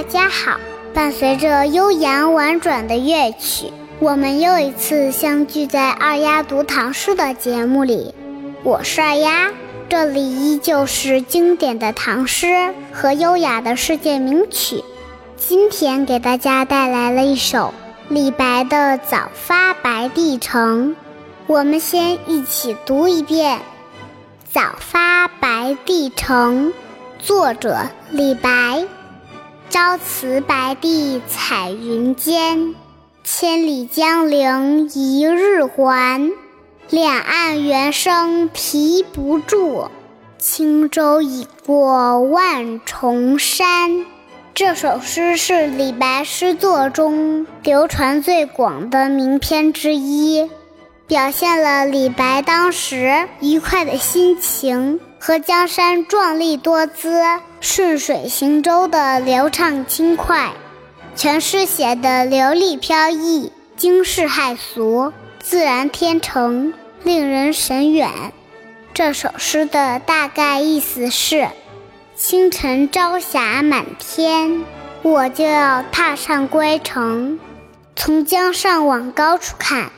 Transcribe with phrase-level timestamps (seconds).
[0.00, 0.58] 大家好，
[0.94, 8.14] 伴随着悠扬婉转的乐曲，我们又一次相聚在二丫读唐诗的节目里。
[8.62, 9.50] 我是二丫，
[9.90, 14.82] 这里依旧是经典的唐诗和优雅的世界名曲。
[15.36, 17.74] 今天给大家带来了一首
[18.08, 20.92] 李白的《早发白帝城》，
[21.46, 23.58] 我们先一起读一遍
[24.50, 26.68] 《早发白帝城》，
[27.18, 27.76] 作者
[28.10, 28.86] 李白。
[29.70, 32.74] 朝辞白帝彩云间，
[33.22, 36.32] 千里江陵一日还。
[36.88, 39.86] 两岸猿声啼不住，
[40.38, 44.04] 轻舟已过万重山。
[44.54, 50.50] 这首诗是李白诗作中流传最广的名篇之一，
[51.06, 54.98] 表现了李白当时愉快的心情。
[55.22, 57.22] 和江山壮丽多姿、
[57.60, 60.52] 顺水行舟的流畅轻快，
[61.14, 66.72] 全诗写的流丽飘逸、惊世骇俗、自然天成，
[67.04, 68.10] 令人神远。
[68.94, 71.48] 这首诗的大概意思是：
[72.16, 74.64] 清晨朝霞满天，
[75.02, 77.38] 我就要踏上归程。
[77.94, 79.90] 从江上往高处看，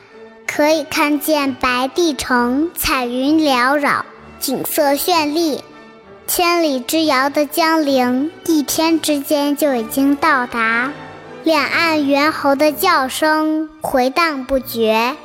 [0.45, 4.05] 可以看见白帝城，彩云缭绕。
[4.43, 5.63] 景色绚丽，
[6.27, 10.91] 千里之遥的江陵，一天之间就已经到达。
[11.45, 15.15] 两岸猿猴的叫声回荡不绝，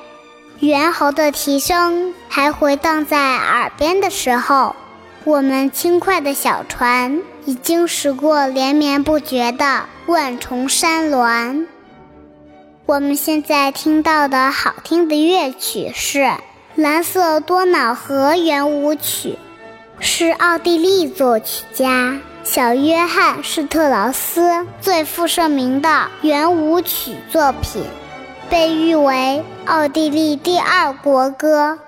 [0.61, 4.77] 猿猴的啼声还回荡在耳边的时候，
[5.25, 11.67] 我们轻快的小船已经驶过连绵不绝的万重山峦。
[12.87, 16.31] 我们现在听到的好听的乐曲是。
[16.79, 19.37] 蓝色多瑙河圆舞曲
[19.99, 27.83] 是奥地利作曲家小约翰施特劳斯最负盛名的圆舞曲作品，
[28.49, 31.81] 被誉为奥地利第二国歌。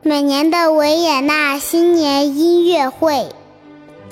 [0.00, 3.28] 每年的维也纳新年音乐会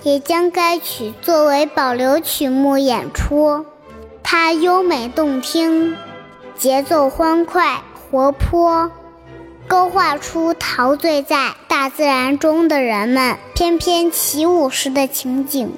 [0.03, 3.65] 也将该曲作为保留曲目演出。
[4.23, 5.97] 它优美动听，
[6.55, 7.81] 节奏欢快
[8.11, 8.93] 活泼。
[9.73, 15.73] 勾画出陶醉在大自然中的人们翩翩起舞时的情景。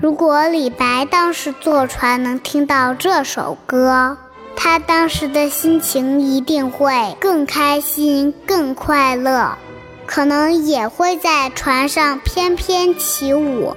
[0.00, 4.16] 如果李白当时坐船能听到这首歌，
[4.56, 9.58] 他当时的心情一定会更开心、更快乐，
[10.06, 13.76] 可能也会在船上翩翩起舞。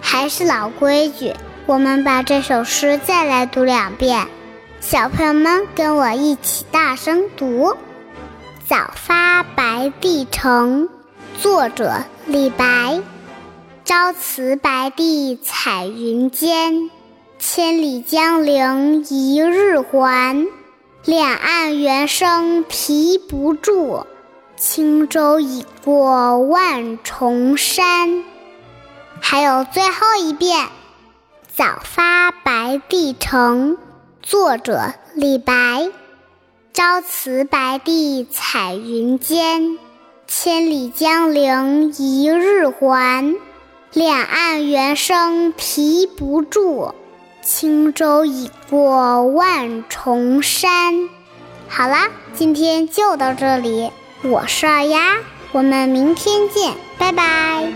[0.00, 1.34] 还是老规矩，
[1.66, 4.26] 我们把这首诗再来读两遍。
[4.80, 7.76] 小朋友们，跟我一起大声读。
[8.66, 10.88] 早发白帝城，
[11.38, 13.02] 作者李白。
[13.84, 16.90] 朝辞白帝彩云间，
[17.38, 20.46] 千里江陵一日还。
[21.04, 24.06] 两岸猿声啼不住，
[24.56, 28.24] 轻舟已过万重山。
[29.20, 30.68] 还有最后一遍。
[31.54, 33.76] 早发白帝城，
[34.22, 35.90] 作者李白。
[36.74, 39.78] 朝辞白帝彩云间，
[40.26, 43.36] 千里江陵一日还。
[43.92, 46.92] 两岸猿声啼不住，
[47.44, 51.08] 轻舟已过万重山。
[51.68, 53.92] 好啦，今天就到这里，
[54.24, 55.18] 我是二丫，
[55.52, 57.72] 我们明天见，拜拜。